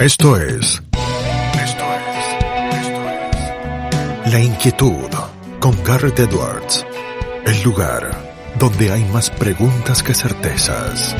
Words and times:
Esto 0.00 0.36
es. 0.36 0.82
Esto 0.92 1.84
es. 1.94 2.26
Esto 2.82 3.02
es. 3.08 4.30
La 4.30 4.40
inquietud 4.40 5.08
con 5.58 5.72
Garrett 5.84 6.18
Edwards. 6.18 6.86
El 7.46 7.62
lugar 7.62 8.10
donde 8.58 8.90
hay 8.90 9.02
más 9.04 9.30
preguntas 9.30 10.02
que 10.02 10.12
certezas. 10.12 11.16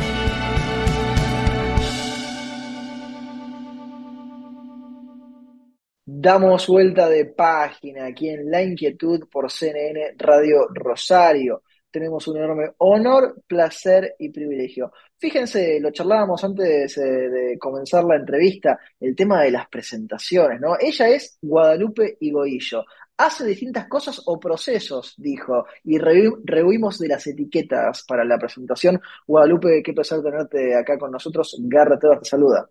Damos 6.04 6.66
vuelta 6.66 7.08
de 7.08 7.24
página 7.24 8.04
aquí 8.04 8.28
en 8.28 8.50
La 8.50 8.62
Inquietud 8.62 9.26
por 9.32 9.50
CNN 9.50 10.16
Radio 10.18 10.68
Rosario. 10.68 11.62
Tenemos 11.90 12.28
un 12.28 12.36
enorme 12.36 12.72
honor, 12.78 13.42
placer 13.46 14.14
y 14.18 14.28
privilegio. 14.30 14.92
Fíjense, 15.18 15.80
lo 15.80 15.90
charlábamos 15.90 16.44
antes 16.44 16.98
eh, 16.98 17.02
de 17.02 17.58
comenzar 17.58 18.04
la 18.04 18.16
entrevista, 18.16 18.78
el 19.00 19.16
tema 19.16 19.42
de 19.42 19.50
las 19.50 19.68
presentaciones, 19.68 20.60
¿no? 20.60 20.76
Ella 20.78 21.08
es 21.08 21.38
Guadalupe 21.40 22.18
Higoillo. 22.20 22.84
Hace 23.16 23.46
distintas 23.46 23.88
cosas 23.88 24.22
o 24.26 24.38
procesos, 24.38 25.14
dijo, 25.16 25.64
y 25.84 25.98
rehuimos 25.98 26.98
de 26.98 27.08
las 27.08 27.26
etiquetas 27.26 28.04
para 28.06 28.24
la 28.26 28.38
presentación. 28.38 29.00
Guadalupe, 29.26 29.82
qué 29.82 29.94
placer 29.94 30.22
tenerte 30.22 30.74
acá 30.76 30.98
con 30.98 31.10
nosotros. 31.12 31.56
Garra 31.60 31.98
te 31.98 32.08
saluda. 32.24 32.68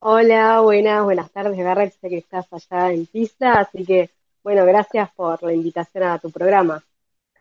Hola, 0.00 0.60
buenas, 0.60 1.04
buenas 1.04 1.30
tardes, 1.32 1.56
Garrett. 1.56 1.94
Sé 2.00 2.08
que 2.10 2.18
estás 2.18 2.46
allá 2.52 2.92
en 2.92 3.06
Pisa, 3.06 3.54
así 3.54 3.84
que, 3.86 4.10
bueno, 4.42 4.66
gracias 4.66 5.10
por 5.12 5.42
la 5.42 5.52
invitación 5.54 6.04
a 6.04 6.18
tu 6.18 6.30
programa. 6.30 6.82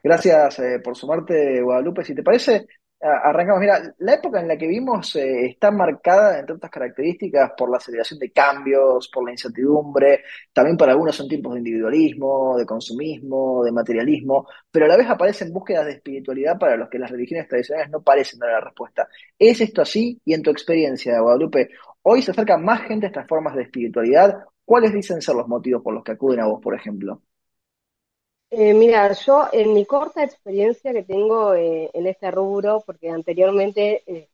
Gracias 0.03 0.59
eh, 0.59 0.79
por 0.83 0.95
sumarte, 0.95 1.61
Guadalupe. 1.61 2.03
Si 2.03 2.15
te 2.15 2.23
parece, 2.23 2.67
arrancamos. 2.99 3.61
Mira, 3.61 3.93
la 3.99 4.13
época 4.15 4.41
en 4.41 4.47
la 4.47 4.57
que 4.57 4.67
vimos 4.67 5.15
eh, 5.15 5.45
está 5.47 5.71
marcada, 5.71 6.39
entre 6.39 6.55
otras 6.55 6.71
características, 6.71 7.51
por 7.57 7.69
la 7.69 7.77
aceleración 7.77 8.19
de 8.19 8.31
cambios, 8.31 9.09
por 9.13 9.25
la 9.25 9.31
incertidumbre, 9.31 10.23
también 10.53 10.77
para 10.77 10.91
algunos 10.93 11.15
son 11.15 11.27
tiempos 11.27 11.53
de 11.53 11.59
individualismo, 11.59 12.57
de 12.57 12.65
consumismo, 12.65 13.63
de 13.63 13.71
materialismo, 13.71 14.47
pero 14.71 14.85
a 14.85 14.89
la 14.89 14.97
vez 14.97 15.09
aparecen 15.09 15.53
búsquedas 15.53 15.85
de 15.85 15.93
espiritualidad 15.93 16.57
para 16.59 16.77
los 16.77 16.89
que 16.89 16.99
las 16.99 17.11
religiones 17.11 17.47
tradicionales 17.47 17.89
no 17.91 18.01
parecen 18.01 18.39
dar 18.39 18.51
la 18.51 18.61
respuesta. 18.61 19.07
¿Es 19.37 19.61
esto 19.61 19.81
así? 19.81 20.19
Y 20.25 20.33
en 20.33 20.41
tu 20.41 20.51
experiencia, 20.51 21.19
Guadalupe, 21.19 21.69
Hoy 22.03 22.21
se 22.23 22.31
acerca 22.31 22.57
más 22.57 22.81
gente 22.81 23.05
a 23.05 23.09
estas 23.09 23.27
formas 23.27 23.55
de 23.55 23.63
espiritualidad. 23.63 24.43
¿Cuáles 24.65 24.93
dicen 24.93 25.21
ser 25.21 25.35
los 25.35 25.47
motivos 25.47 25.83
por 25.83 25.93
los 25.93 26.03
que 26.03 26.13
acuden 26.13 26.39
a 26.39 26.47
vos, 26.47 26.59
por 26.61 26.73
ejemplo? 26.73 27.21
Eh, 28.51 28.73
mira, 28.73 29.13
yo 29.13 29.47
en 29.53 29.73
mi 29.73 29.85
corta 29.85 30.23
experiencia 30.23 30.91
que 30.93 31.03
tengo 31.03 31.53
eh, 31.55 31.89
en 31.93 32.05
este 32.07 32.29
rubro, 32.31 32.83
porque 32.85 33.09
anteriormente, 33.09 34.03
eh, 34.05 34.29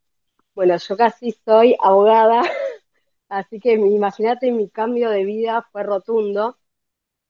bueno, 0.56 0.78
yo 0.78 0.98
casi 0.98 1.32
soy 1.46 1.76
abogada, 1.80 2.42
así 3.30 3.60
que 3.60 3.74
imagínate 3.74 4.52
mi 4.52 4.70
cambio 4.70 5.10
de 5.12 5.24
vida 5.26 5.68
fue 5.72 5.84
rotundo 5.84 6.58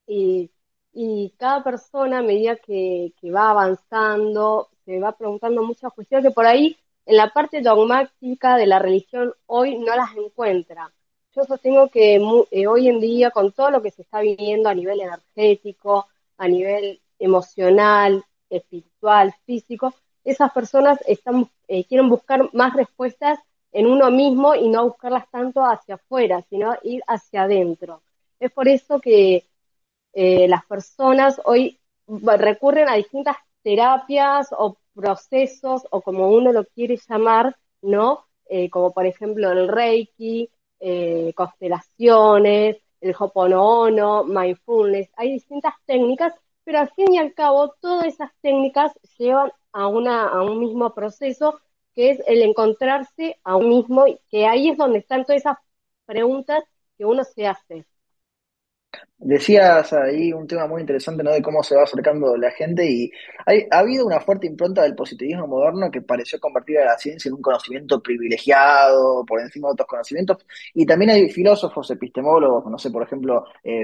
y, 0.07 0.51
cada 1.37 1.63
persona 1.63 2.19
a 2.19 2.23
medida 2.23 2.55
que, 2.57 3.13
que 3.21 3.31
va 3.31 3.51
avanzando 3.51 4.69
se 4.85 4.99
va 4.99 5.17
preguntando 5.17 5.63
muchas 5.63 5.93
cuestiones 5.93 6.27
que 6.27 6.33
por 6.33 6.45
ahí 6.47 6.77
en 7.05 7.17
la 7.17 7.29
parte 7.33 7.61
dogmática 7.61 8.57
de 8.57 8.67
la 8.67 8.79
religión 8.79 9.33
hoy 9.47 9.77
no 9.77 9.95
las 9.95 10.15
encuentra. 10.17 10.91
Yo 11.35 11.43
sostengo 11.43 11.89
que 11.89 12.15
eh, 12.51 12.67
hoy 12.67 12.89
en 12.89 12.99
día, 12.99 13.31
con 13.31 13.51
todo 13.51 13.71
lo 13.71 13.81
que 13.81 13.91
se 13.91 14.01
está 14.03 14.21
viviendo 14.21 14.69
a 14.69 14.75
nivel 14.75 15.01
energético, 15.01 16.07
a 16.37 16.47
nivel 16.47 17.01
emocional, 17.19 18.23
espiritual, 18.49 19.33
físico, 19.45 19.93
esas 20.23 20.51
personas 20.51 20.99
están, 21.07 21.49
eh, 21.67 21.85
quieren 21.85 22.09
buscar 22.09 22.49
más 22.53 22.73
respuestas 22.73 23.39
en 23.71 23.87
uno 23.87 24.11
mismo 24.11 24.55
y 24.55 24.69
no 24.69 24.85
buscarlas 24.85 25.29
tanto 25.29 25.61
hacia 25.63 25.95
afuera, 25.95 26.41
sino 26.49 26.75
ir 26.83 27.01
hacia 27.07 27.43
adentro. 27.43 28.01
Es 28.39 28.51
por 28.51 28.67
eso 28.67 28.99
que 28.99 29.45
eh, 30.13 30.47
las 30.47 30.65
personas 30.65 31.39
hoy 31.45 31.79
recurren 32.07 32.89
a 32.89 32.95
distintas 32.95 33.37
terapias 33.61 34.47
o 34.57 34.77
procesos 34.93 35.83
o 35.91 36.01
como 36.01 36.29
uno 36.29 36.51
lo 36.51 36.65
quiere 36.65 36.97
llamar, 37.07 37.55
¿no? 37.81 38.25
Eh, 38.49 38.69
como 38.69 38.91
por 38.93 39.05
ejemplo 39.05 39.51
el 39.51 39.67
Reiki, 39.67 40.49
eh, 40.79 41.33
constelaciones, 41.35 42.77
el 43.01 43.15
Hoponopono, 43.17 44.23
mindfulness. 44.23 45.09
Hay 45.15 45.33
distintas 45.33 45.73
técnicas, 45.85 46.33
pero 46.63 46.79
al 46.79 46.89
fin 46.91 47.13
y 47.13 47.17
al 47.19 47.33
cabo 47.33 47.75
todas 47.81 48.05
esas 48.07 48.31
técnicas 48.41 48.93
llevan 49.17 49.51
a, 49.71 49.87
una, 49.87 50.27
a 50.27 50.43
un 50.43 50.59
mismo 50.59 50.93
proceso 50.93 51.59
que 51.93 52.11
es 52.11 52.19
el 52.27 52.41
encontrarse 52.43 53.39
a 53.43 53.55
uno 53.55 53.69
mismo, 53.69 54.05
que 54.29 54.45
ahí 54.45 54.69
es 54.69 54.77
donde 54.77 54.99
están 54.99 55.25
todas 55.25 55.41
esas 55.41 55.57
preguntas 56.05 56.63
que 56.97 57.05
uno 57.05 57.23
se 57.23 57.47
hace. 57.47 57.85
Decías 59.19 59.91
ahí 59.93 60.31
un 60.31 60.45
tema 60.45 60.67
muy 60.67 60.81
interesante, 60.81 61.23
¿no? 61.23 61.31
De 61.31 61.41
cómo 61.41 61.63
se 61.63 61.75
va 61.75 61.83
acercando 61.83 62.37
la 62.37 62.51
gente 62.51 62.85
y 62.89 63.11
ha 63.71 63.79
habido 63.79 64.05
una 64.05 64.19
fuerte 64.19 64.45
impronta 64.45 64.83
del 64.83 64.93
positivismo 64.95 65.47
moderno 65.47 65.89
que 65.89 66.01
pareció 66.03 66.39
convertir 66.39 66.77
a 66.79 66.85
la 66.85 66.97
ciencia 66.99 67.27
en 67.29 67.35
un 67.35 67.41
conocimiento 67.41 68.01
privilegiado 68.01 69.25
por 69.25 69.41
encima 69.41 69.69
de 69.69 69.73
otros 69.73 69.87
conocimientos 69.87 70.37
y 70.75 70.85
también 70.85 71.11
hay 71.11 71.29
filósofos, 71.29 71.89
epistemólogos, 71.89 72.69
no 72.69 72.77
sé, 72.77 72.91
por 72.91 73.03
ejemplo, 73.03 73.45
eh, 73.63 73.83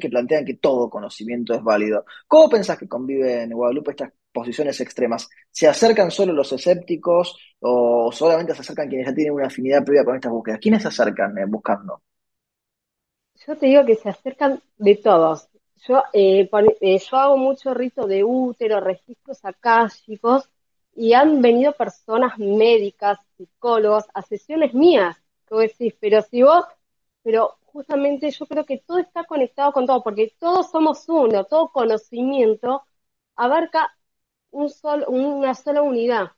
que 0.00 0.08
plantean 0.10 0.44
que 0.44 0.54
todo 0.54 0.90
conocimiento 0.90 1.54
es 1.54 1.62
válido. 1.62 2.04
¿Cómo 2.26 2.50
pensás 2.50 2.78
que 2.78 2.88
conviven 2.88 3.50
en 3.50 3.56
Guadalupe 3.56 3.92
estas 3.92 4.12
posiciones 4.32 4.78
extremas? 4.82 5.28
¿Se 5.50 5.66
acercan 5.66 6.10
solo 6.10 6.34
los 6.34 6.52
escépticos 6.52 7.36
o 7.60 8.12
solamente 8.12 8.54
se 8.54 8.60
acercan 8.60 8.88
quienes 8.88 9.06
ya 9.06 9.14
tienen 9.14 9.32
una 9.32 9.46
afinidad 9.46 9.82
previa 9.84 10.04
con 10.04 10.16
estas 10.16 10.30
búsquedas? 10.30 10.60
¿Quiénes 10.60 10.82
se 10.82 10.88
acercan 10.88 11.36
eh, 11.38 11.46
buscando? 11.46 12.02
Yo 13.46 13.56
te 13.56 13.66
digo 13.66 13.84
que 13.86 13.94
se 13.94 14.08
acercan 14.10 14.62
de 14.76 14.96
todos. 14.96 15.48
Yo, 15.86 16.02
eh, 16.12 16.48
eh, 16.80 16.98
yo 16.98 17.16
hago 17.16 17.36
mucho 17.36 17.72
rito 17.72 18.06
de 18.06 18.24
útero, 18.24 18.80
registros 18.80 19.44
akáshicos, 19.44 20.48
y 20.94 21.12
han 21.12 21.40
venido 21.40 21.72
personas 21.72 22.38
médicas, 22.38 23.18
psicólogos, 23.36 24.04
a 24.14 24.22
sesiones 24.22 24.74
mías, 24.74 25.16
que 25.46 25.54
vos 25.54 25.62
decís, 25.62 25.94
pero 26.00 26.20
si 26.22 26.42
vos, 26.42 26.64
pero 27.22 27.58
justamente 27.66 28.30
yo 28.30 28.46
creo 28.46 28.64
que 28.66 28.78
todo 28.78 28.98
está 28.98 29.24
conectado 29.24 29.72
con 29.72 29.86
todo, 29.86 30.02
porque 30.02 30.34
todos 30.38 30.70
somos 30.70 31.08
uno, 31.08 31.44
todo 31.44 31.68
conocimiento 31.68 32.82
abarca 33.36 33.94
un 34.50 34.68
solo, 34.70 35.08
una 35.08 35.54
sola 35.54 35.82
unidad, 35.82 36.32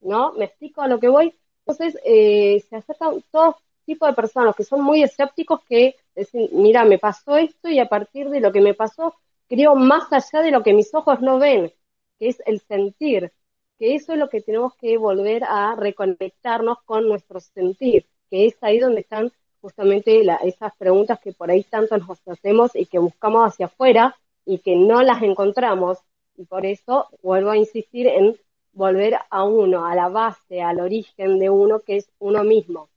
¿no? 0.00 0.32
¿Me 0.34 0.46
explico 0.46 0.82
a 0.82 0.88
lo 0.88 1.00
que 1.00 1.08
voy? 1.08 1.34
Entonces, 1.66 1.98
eh, 2.04 2.60
se 2.68 2.76
acercan 2.76 3.22
todos 3.30 3.56
tipos 3.84 4.08
de 4.08 4.14
personas 4.14 4.54
que 4.56 4.64
son 4.64 4.82
muy 4.82 5.02
escépticos 5.02 5.60
que 5.68 5.96
dicen, 6.14 6.48
mira, 6.52 6.84
me 6.84 6.98
pasó 6.98 7.36
esto 7.36 7.68
y 7.68 7.78
a 7.78 7.88
partir 7.88 8.28
de 8.30 8.40
lo 8.40 8.52
que 8.52 8.60
me 8.60 8.74
pasó, 8.74 9.14
creo 9.48 9.74
más 9.76 10.12
allá 10.12 10.42
de 10.42 10.50
lo 10.50 10.62
que 10.62 10.74
mis 10.74 10.94
ojos 10.94 11.20
no 11.20 11.38
ven, 11.38 11.72
que 12.18 12.28
es 12.28 12.42
el 12.46 12.60
sentir, 12.60 13.32
que 13.78 13.94
eso 13.94 14.12
es 14.12 14.18
lo 14.18 14.28
que 14.28 14.40
tenemos 14.40 14.74
que 14.76 14.96
volver 14.98 15.44
a 15.44 15.74
reconectarnos 15.76 16.78
con 16.84 17.08
nuestro 17.08 17.40
sentir, 17.40 18.06
que 18.30 18.46
es 18.46 18.56
ahí 18.62 18.78
donde 18.78 19.00
están 19.00 19.32
justamente 19.60 20.22
esas 20.42 20.74
preguntas 20.76 21.18
que 21.20 21.32
por 21.32 21.50
ahí 21.50 21.64
tanto 21.64 21.96
nos 21.96 22.20
hacemos 22.26 22.74
y 22.74 22.86
que 22.86 22.98
buscamos 22.98 23.46
hacia 23.48 23.66
afuera 23.66 24.14
y 24.44 24.58
que 24.58 24.76
no 24.76 25.02
las 25.02 25.22
encontramos. 25.22 25.98
Y 26.36 26.44
por 26.44 26.66
eso 26.66 27.08
vuelvo 27.22 27.50
a 27.50 27.56
insistir 27.56 28.06
en 28.06 28.36
volver 28.72 29.16
a 29.30 29.44
uno, 29.44 29.86
a 29.86 29.94
la 29.94 30.08
base, 30.08 30.60
al 30.60 30.80
origen 30.80 31.38
de 31.38 31.48
uno, 31.48 31.80
que 31.80 31.96
es 31.96 32.10
uno 32.18 32.44
mismo. 32.44 32.88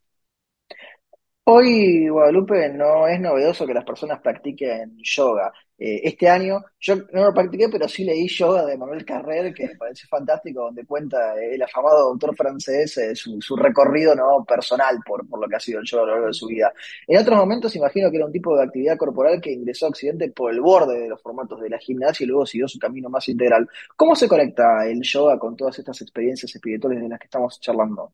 Hoy, 1.49 2.09
Guadalupe, 2.09 2.67
no 2.73 3.07
es 3.07 3.21
novedoso 3.21 3.65
que 3.65 3.73
las 3.73 3.85
personas 3.85 4.19
practiquen 4.19 4.97
yoga. 5.01 5.53
Eh, 5.77 6.01
este 6.03 6.27
año, 6.27 6.59
yo 6.77 6.97
no 7.13 7.23
lo 7.23 7.33
practiqué, 7.33 7.69
pero 7.69 7.87
sí 7.87 8.03
leí 8.03 8.27
yoga 8.27 8.65
de 8.65 8.77
Manuel 8.77 9.05
Carrer, 9.05 9.53
que 9.53 9.67
me 9.67 9.75
pareció 9.77 10.09
fantástico, 10.09 10.63
donde 10.63 10.85
cuenta 10.85 11.35
el 11.39 11.61
afamado 11.61 12.09
doctor 12.09 12.35
francés 12.35 12.97
eh, 12.97 13.15
su, 13.15 13.55
recorrido 13.55 14.13
no 14.13 14.43
personal 14.45 14.99
por, 15.05 15.25
por 15.29 15.39
lo 15.39 15.47
que 15.47 15.55
ha 15.55 15.59
sido 15.61 15.79
el 15.79 15.85
yoga 15.85 16.03
a 16.03 16.05
lo 16.07 16.11
largo 16.11 16.27
de 16.27 16.33
su 16.33 16.47
vida. 16.47 16.73
En 17.07 17.17
otros 17.17 17.37
momentos, 17.37 17.73
imagino 17.77 18.11
que 18.11 18.17
era 18.17 18.25
un 18.25 18.33
tipo 18.33 18.53
de 18.57 18.65
actividad 18.65 18.97
corporal 18.97 19.39
que 19.39 19.53
ingresó 19.53 19.85
a 19.85 19.89
Occidente 19.89 20.29
por 20.31 20.51
el 20.51 20.59
borde 20.59 20.99
de 20.99 21.07
los 21.07 21.21
formatos 21.21 21.61
de 21.61 21.69
la 21.69 21.77
gimnasia 21.77 22.25
y 22.25 22.27
luego 22.27 22.45
siguió 22.45 22.67
su 22.67 22.77
camino 22.77 23.09
más 23.09 23.29
integral. 23.29 23.69
¿Cómo 23.95 24.17
se 24.17 24.27
conecta 24.27 24.85
el 24.85 25.01
yoga 25.01 25.39
con 25.39 25.55
todas 25.55 25.79
estas 25.79 26.01
experiencias 26.01 26.53
espirituales 26.53 27.01
de 27.01 27.07
las 27.07 27.19
que 27.19 27.27
estamos 27.27 27.57
charlando? 27.61 28.11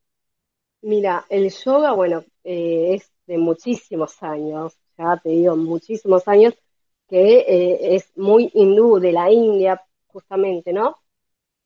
Mira, 0.84 1.26
el 1.30 1.50
yoga, 1.50 1.94
bueno, 1.94 2.26
eh, 2.44 2.96
es 2.96 3.13
de 3.28 3.38
muchísimos 3.38 4.22
años, 4.22 4.74
ya 4.98 5.18
te 5.18 5.30
digo, 5.30 5.56
muchísimos 5.56 6.28
años, 6.28 6.54
que 7.08 7.40
eh, 7.40 7.96
es 7.96 8.12
muy 8.16 8.52
hindú, 8.54 9.00
de 9.00 9.12
la 9.12 9.32
India, 9.32 9.82
justamente, 10.08 10.74
¿no? 10.74 10.98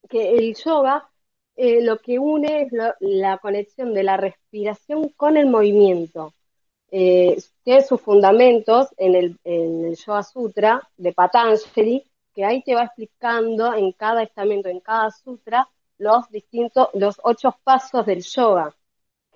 Que 0.09 0.35
el 0.35 0.55
yoga 0.55 1.09
eh, 1.55 1.81
lo 1.81 1.97
que 1.99 2.19
une 2.19 2.63
es 2.63 2.71
la 2.99 3.37
conexión 3.39 3.93
de 3.93 4.03
la 4.03 4.17
respiración 4.17 5.09
con 5.09 5.37
el 5.37 5.47
movimiento. 5.47 6.33
Eh, 6.91 7.37
tiene 7.63 7.81
sus 7.81 7.99
fundamentos 7.99 8.89
en 8.97 9.15
el, 9.15 9.37
en 9.43 9.85
el 9.85 9.95
Yoga 9.95 10.23
Sutra 10.23 10.89
de 10.95 11.13
Patanjali, 11.13 12.03
que 12.33 12.45
ahí 12.45 12.61
te 12.63 12.75
va 12.75 12.83
explicando 12.83 13.73
en 13.73 13.91
cada 13.93 14.23
estamento, 14.23 14.69
en 14.69 14.79
cada 14.79 15.09
sutra, 15.11 15.67
los 15.97 16.29
distintos, 16.29 16.89
los 16.93 17.19
ocho 17.23 17.55
pasos 17.63 18.05
del 18.05 18.21
yoga 18.21 18.73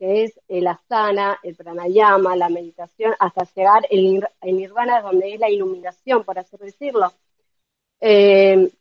que 0.02 0.24
es 0.24 0.40
el 0.48 0.66
asana, 0.66 1.38
el 1.44 1.56
pranayama, 1.56 2.36
la 2.36 2.50
meditación, 2.50 3.14
hasta 3.20 3.44
llegar 3.54 3.86
el 3.92 4.26
nirvana, 4.42 5.00
donde 5.00 5.36
es 5.36 5.40
la 5.40 5.48
iluminación, 5.48 6.24
por 6.24 6.40
así 6.40 6.58
decirlo. 6.58 7.14
Eh, 8.00 8.72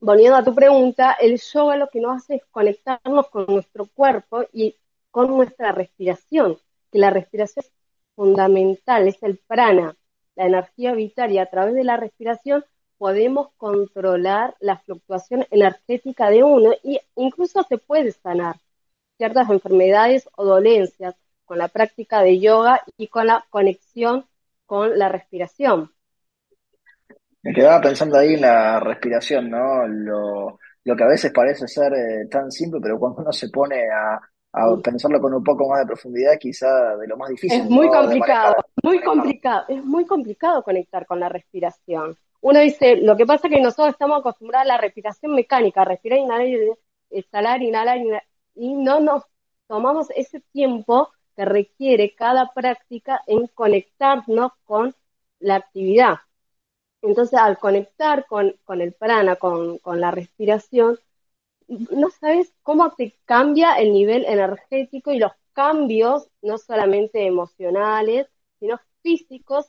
volviendo 0.00 0.38
a 0.38 0.44
tu 0.44 0.54
pregunta, 0.54 1.12
el 1.20 1.38
yoga 1.38 1.76
lo 1.76 1.90
que 1.90 2.00
nos 2.00 2.22
hace 2.22 2.36
es 2.36 2.44
conectarnos 2.46 3.28
con 3.28 3.44
nuestro 3.48 3.84
cuerpo 3.84 4.46
y 4.50 4.74
con 5.10 5.28
nuestra 5.28 5.72
respiración, 5.72 6.56
que 6.90 7.00
la 7.00 7.10
respiración 7.10 7.66
es 7.66 7.72
fundamental, 8.14 9.08
es 9.08 9.22
el 9.22 9.36
prana, 9.36 9.94
la 10.36 10.46
energía 10.46 10.94
vital, 10.94 11.32
y 11.32 11.38
a 11.38 11.50
través 11.50 11.74
de 11.74 11.84
la 11.84 11.98
respiración 11.98 12.64
podemos 12.96 13.50
controlar 13.58 14.56
la 14.60 14.78
fluctuación 14.78 15.46
energética 15.50 16.30
de 16.30 16.44
uno 16.44 16.72
e 16.82 17.02
incluso 17.14 17.62
se 17.64 17.76
puede 17.76 18.12
sanar 18.12 18.56
ciertas 19.16 19.48
enfermedades 19.50 20.28
o 20.36 20.44
dolencias 20.44 21.14
con 21.44 21.58
la 21.58 21.68
práctica 21.68 22.22
de 22.22 22.40
yoga 22.40 22.82
y 22.96 23.08
con 23.08 23.26
la 23.26 23.44
conexión 23.50 24.26
con 24.66 24.98
la 24.98 25.08
respiración. 25.08 25.90
Me 27.42 27.54
quedaba 27.54 27.80
pensando 27.80 28.18
ahí 28.18 28.34
en 28.34 28.40
la 28.40 28.80
respiración, 28.80 29.48
¿no? 29.48 29.86
Lo, 29.86 30.58
lo 30.84 30.96
que 30.96 31.04
a 31.04 31.08
veces 31.08 31.32
parece 31.32 31.68
ser 31.68 31.92
eh, 31.92 32.26
tan 32.28 32.50
simple, 32.50 32.80
pero 32.82 32.98
cuando 32.98 33.22
uno 33.22 33.32
se 33.32 33.48
pone 33.48 33.84
a, 33.88 34.20
pensarlo 34.82 35.20
con 35.20 35.34
un 35.34 35.44
poco 35.44 35.68
más 35.68 35.80
de 35.80 35.86
profundidad, 35.86 36.32
quizá 36.40 36.96
de 36.96 37.06
lo 37.06 37.16
más 37.18 37.28
difícil. 37.28 37.60
Es 37.60 37.68
muy 37.68 37.88
complicado, 37.88 38.56
muy 38.82 39.02
complicado, 39.02 39.64
es 39.68 39.84
muy 39.84 40.06
complicado 40.06 40.62
conectar 40.62 41.04
con 41.04 41.20
la 41.20 41.28
respiración. 41.28 42.16
Uno 42.40 42.60
dice, 42.60 42.96
lo 42.96 43.16
que 43.16 43.26
pasa 43.26 43.48
es 43.48 43.54
que 43.54 43.60
nosotros 43.60 43.90
estamos 43.90 44.20
acostumbrados 44.20 44.64
a 44.64 44.74
la 44.74 44.80
respiración 44.80 45.34
mecánica, 45.34 45.84
respirar, 45.84 46.20
inhalar, 46.20 46.46
exhalar, 47.10 47.62
inhalar, 47.62 47.98
inhalar 47.98 48.22
y 48.56 48.74
no 48.74 49.00
nos 49.00 49.24
tomamos 49.68 50.08
ese 50.10 50.40
tiempo 50.52 51.10
que 51.36 51.44
requiere 51.44 52.14
cada 52.14 52.52
práctica 52.54 53.22
en 53.26 53.46
conectarnos 53.48 54.52
con 54.64 54.94
la 55.38 55.56
actividad. 55.56 56.16
Entonces, 57.02 57.38
al 57.38 57.58
conectar 57.58 58.26
con, 58.26 58.56
el 58.80 58.92
prana, 58.94 59.36
con, 59.36 59.80
la 59.84 60.10
respiración, 60.10 60.98
no 61.68 62.10
sabes 62.10 62.52
cómo 62.62 62.92
te 62.92 63.18
cambia 63.24 63.74
el 63.78 63.92
nivel 63.92 64.24
energético 64.24 65.12
y 65.12 65.18
los 65.18 65.32
cambios, 65.52 66.30
no 66.42 66.58
solamente 66.58 67.26
emocionales, 67.26 68.28
sino 68.58 68.80
físicos, 69.02 69.66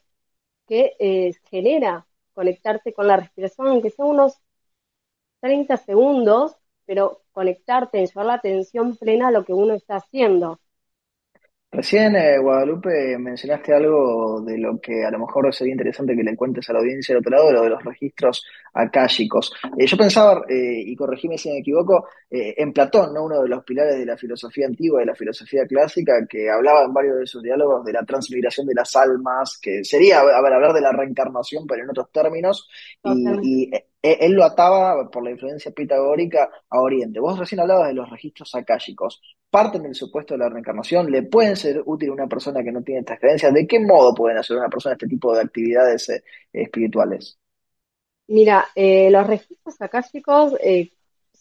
que 0.68 0.96
eh, 1.00 1.34
genera 1.50 2.08
conectarte 2.34 2.94
con 2.94 3.08
la 3.08 3.18
respiración, 3.18 3.68
aunque 3.68 3.90
sea 3.90 4.06
unos 4.06 4.38
30 5.42 5.78
segundos, 5.78 6.56
pero 6.86 7.22
conectarte, 7.38 8.04
llevar 8.04 8.26
la 8.26 8.34
atención 8.34 8.98
plena 8.98 9.28
a 9.28 9.32
lo 9.32 9.46
que 9.46 9.54
uno 9.54 9.76
está 9.76 9.98
haciendo. 9.98 10.60
Recién, 11.70 12.16
eh, 12.16 12.40
Guadalupe, 12.40 13.16
mencionaste 13.20 13.76
algo 13.76 14.42
de 14.42 14.58
lo 14.58 14.80
que 14.80 15.06
a 15.06 15.12
lo 15.12 15.20
mejor 15.20 15.54
sería 15.54 15.74
interesante 15.74 16.16
que 16.16 16.24
le 16.24 16.36
cuentes 16.36 16.68
a 16.68 16.74
la 16.74 16.80
audiencia 16.80 17.14
del 17.14 17.20
otro 17.20 17.38
lado, 17.38 17.52
lo 17.52 17.62
de 17.62 17.70
los 17.70 17.84
registros 17.84 18.44
akáshicos. 18.74 19.54
Eh, 19.78 19.86
yo 19.86 19.98
pensaba, 19.98 20.42
eh, 20.50 20.82
y 20.84 20.96
corregime 20.96 21.38
si 21.38 21.52
me 21.52 21.60
equivoco, 21.60 22.08
en 22.32 22.74
Platón, 22.74 23.14
¿no? 23.14 23.26
uno 23.26 23.44
de 23.44 23.50
los 23.50 23.64
pilares 23.64 24.00
de 24.00 24.06
la 24.06 24.18
filosofía 24.18 24.66
antigua, 24.66 25.02
de 25.02 25.06
la 25.06 25.16
filosofía 25.16 25.68
clásica, 25.68 26.26
que 26.28 26.50
hablaba 26.50 26.86
en 26.86 26.94
varios 26.94 27.20
de 27.20 27.28
sus 27.28 27.44
diálogos 27.44 27.86
de 27.86 27.94
la 27.94 28.04
transmigración 28.04 28.66
de 28.66 28.74
las 28.74 28.96
almas, 28.96 29.60
que 29.62 29.84
sería, 29.84 30.22
a 30.22 30.42
ver, 30.42 30.54
hablar 30.54 30.74
de 30.74 30.82
la 30.82 30.92
reencarnación, 30.92 31.68
pero 31.68 31.84
en 31.84 31.92
otros 31.92 32.12
términos, 32.12 32.68
y, 33.44 33.70
él 34.02 34.34
lo 34.34 34.44
ataba 34.44 35.10
por 35.10 35.24
la 35.24 35.32
influencia 35.32 35.72
pitagórica 35.72 36.50
a 36.70 36.80
Oriente. 36.80 37.20
Vos 37.20 37.38
recién 37.38 37.60
hablabas 37.60 37.88
de 37.88 37.94
los 37.94 38.10
registros 38.10 38.54
akáshicos 38.56 39.22
parten 39.50 39.84
del 39.84 39.96
supuesto 39.96 40.34
de 40.34 40.40
la 40.40 40.50
reencarnación, 40.50 41.10
le 41.10 41.24
pueden 41.24 41.56
ser 41.56 41.82
útil 41.86 42.10
a 42.10 42.14
una 42.14 42.28
persona 42.28 42.64
que 42.64 42.72
no 42.72 42.84
tiene 42.84 43.02
estas 43.02 43.20
creencias. 43.20 43.54
¿De 43.54 43.66
qué 43.66 43.80
modo 43.80 44.14
pueden 44.14 44.38
hacer 44.38 44.58
una 44.58 44.70
persona 44.70 44.94
este 44.94 45.08
tipo 45.08 45.34
de 45.34 45.42
actividades 45.42 46.10
eh, 46.10 46.24
espirituales? 46.54 47.40
Mira, 48.28 48.68
eh, 48.76 49.10
los 49.10 49.26
registros 49.26 49.82
akáshicos 49.82 50.54
eh, 50.62 50.92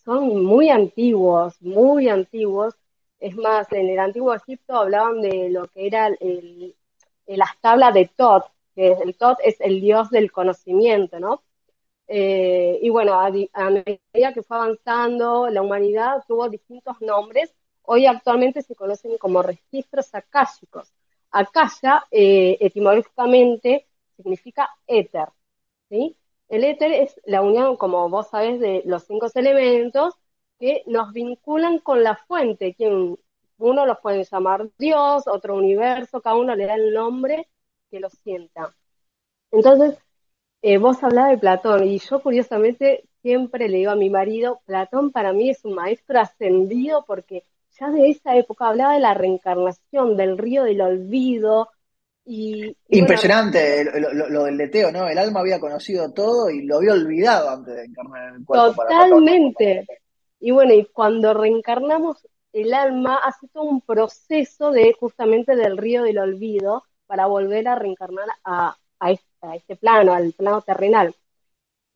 son 0.04 0.44
muy 0.44 0.70
antiguos, 0.70 1.60
muy 1.60 2.08
antiguos. 2.08 2.74
Es 3.18 3.34
más, 3.36 3.70
en 3.72 3.88
el 3.88 3.98
antiguo 3.98 4.34
Egipto 4.34 4.76
hablaban 4.76 5.20
de 5.20 5.50
lo 5.50 5.66
que 5.66 5.86
era 5.86 6.06
el, 6.06 6.76
las 7.26 7.58
tablas 7.60 7.92
de 7.92 8.08
Tot, 8.14 8.44
que 8.74 8.92
el 8.92 9.16
Tot 9.16 9.38
es 9.42 9.60
el 9.60 9.80
dios 9.80 10.10
del 10.10 10.30
conocimiento, 10.30 11.18
¿no? 11.18 11.42
Y 12.08 12.88
bueno, 12.90 13.14
a, 13.14 13.26
a, 13.26 13.70
medida 13.70 14.32
que 14.32 14.42
fue 14.42 14.56
avanzando, 14.56 15.48
la 15.48 15.62
humanidad 15.62 16.24
tuvo 16.26 16.48
distintos 16.48 17.00
nombres 17.00 17.52
hoy 17.86 18.06
actualmente 18.06 18.62
se 18.62 18.74
conocen 18.74 19.16
como 19.18 19.42
registros 19.42 20.14
akáshicos. 20.14 20.92
Akasha, 21.30 22.04
eh, 22.10 22.58
etimológicamente, 22.60 23.86
significa 24.16 24.68
éter. 24.86 25.28
¿sí? 25.88 26.16
El 26.48 26.64
éter 26.64 26.92
es 26.92 27.20
la 27.24 27.42
unión, 27.42 27.76
como 27.76 28.08
vos 28.08 28.28
sabés, 28.28 28.60
de 28.60 28.82
los 28.84 29.04
cinco 29.04 29.26
elementos 29.34 30.14
que 30.58 30.82
nos 30.86 31.12
vinculan 31.12 31.78
con 31.78 32.02
la 32.02 32.16
fuente, 32.16 32.74
quien 32.74 33.18
uno 33.58 33.86
los 33.86 33.98
puede 34.00 34.24
llamar 34.24 34.68
Dios, 34.78 35.26
otro 35.26 35.56
universo, 35.56 36.20
cada 36.20 36.36
uno 36.36 36.54
le 36.54 36.66
da 36.66 36.74
el 36.74 36.92
nombre 36.92 37.48
que 37.90 38.00
lo 38.00 38.10
sienta. 38.10 38.74
Entonces, 39.50 39.98
eh, 40.62 40.78
vos 40.78 41.02
hablabas 41.02 41.30
de 41.32 41.38
Platón 41.38 41.84
y 41.84 41.98
yo 41.98 42.20
curiosamente 42.20 43.04
siempre 43.22 43.68
le 43.68 43.78
digo 43.78 43.90
a 43.90 43.96
mi 43.96 44.10
marido, 44.10 44.60
Platón 44.66 45.12
para 45.12 45.32
mí 45.32 45.50
es 45.50 45.64
un 45.64 45.74
maestro 45.74 46.20
ascendido 46.20 47.04
porque 47.06 47.42
ya 47.78 47.90
de 47.90 48.10
esa 48.10 48.36
época 48.36 48.68
hablaba 48.68 48.94
de 48.94 49.00
la 49.00 49.14
reencarnación, 49.14 50.16
del 50.16 50.38
río 50.38 50.64
del 50.64 50.80
olvido. 50.80 51.68
Y, 52.24 52.76
Impresionante 52.88 53.84
lo, 53.84 54.44
del 54.44 54.56
leteo, 54.56 54.90
¿no? 54.90 55.08
El 55.08 55.18
alma 55.18 55.40
había 55.40 55.60
conocido 55.60 56.12
todo 56.12 56.50
y 56.50 56.62
lo 56.62 56.78
había 56.78 56.92
olvidado 56.92 57.50
antes 57.50 57.76
de 57.76 57.84
encarnar 57.84 58.28
en 58.30 58.34
el 58.36 58.44
cuerpo. 58.44 58.82
Totalmente. 58.82 59.86
y 60.40 60.50
bueno, 60.50 60.72
y 60.72 60.84
cuando 60.86 61.34
reencarnamos, 61.34 62.26
el 62.52 62.72
alma 62.72 63.20
hace 63.22 63.48
todo 63.48 63.64
un 63.64 63.82
proceso 63.82 64.70
de 64.70 64.94
justamente 64.98 65.56
del 65.56 65.76
río 65.76 66.02
del 66.02 66.18
olvido 66.18 66.84
para 67.06 67.26
volver 67.26 67.68
a 67.68 67.74
reencarnar 67.74 68.28
a, 68.44 68.76
este, 69.54 69.76
plano, 69.76 70.12
al 70.12 70.32
plano 70.32 70.62
terrenal. 70.62 71.14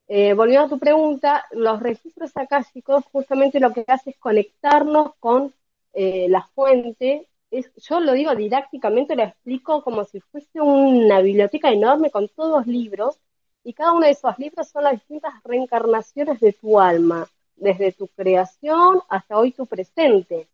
Eh, 0.08 0.34
volviendo 0.34 0.66
a 0.66 0.68
tu 0.68 0.78
pregunta, 0.78 1.44
los 1.52 1.80
registros 1.80 2.36
akáshicos 2.36 3.04
justamente 3.12 3.60
lo 3.60 3.72
que 3.72 3.84
hace 3.86 4.10
es 4.10 4.18
conectarnos 4.18 5.14
con 5.20 5.54
eh, 5.92 6.26
la 6.28 6.42
fuente, 6.54 7.28
es, 7.50 7.70
yo 7.76 8.00
lo 8.00 8.12
digo 8.12 8.34
didácticamente, 8.34 9.16
lo 9.16 9.22
explico 9.24 9.82
como 9.82 10.04
si 10.04 10.20
fuese 10.20 10.60
una 10.60 11.20
biblioteca 11.20 11.70
enorme 11.70 12.10
con 12.10 12.28
todos 12.28 12.66
libros, 12.66 13.18
y 13.62 13.72
cada 13.72 13.92
uno 13.92 14.06
de 14.06 14.12
esos 14.12 14.38
libros 14.38 14.68
son 14.68 14.84
las 14.84 14.94
distintas 14.94 15.34
reencarnaciones 15.44 16.40
de 16.40 16.52
tu 16.52 16.80
alma, 16.80 17.28
desde 17.56 17.92
tu 17.92 18.08
creación 18.08 19.02
hasta 19.08 19.38
hoy 19.38 19.52
tu 19.52 19.66
presente, 19.66 20.48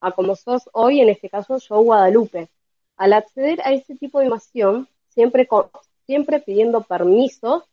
a 0.00 0.12
como 0.12 0.36
sos 0.36 0.68
hoy, 0.72 1.00
en 1.00 1.08
este 1.08 1.28
caso 1.28 1.58
yo 1.58 1.80
Guadalupe. 1.82 2.48
Al 2.96 3.12
acceder 3.12 3.60
a 3.62 3.72
ese 3.72 3.96
tipo 3.96 4.18
de 4.18 4.26
información, 4.26 4.88
siempre, 5.08 5.48
siempre 6.06 6.40
pidiendo 6.40 6.82
permisos, 6.82 7.64